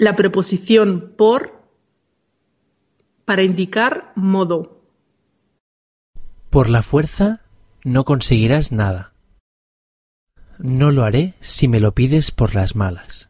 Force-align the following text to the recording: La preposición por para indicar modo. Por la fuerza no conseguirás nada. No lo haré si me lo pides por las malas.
La 0.00 0.14
preposición 0.14 1.12
por 1.16 1.60
para 3.24 3.42
indicar 3.42 4.12
modo. 4.14 4.80
Por 6.50 6.70
la 6.70 6.84
fuerza 6.84 7.40
no 7.82 8.04
conseguirás 8.04 8.70
nada. 8.70 9.12
No 10.58 10.92
lo 10.92 11.02
haré 11.02 11.34
si 11.40 11.66
me 11.66 11.80
lo 11.80 11.96
pides 11.96 12.30
por 12.30 12.54
las 12.54 12.76
malas. 12.76 13.27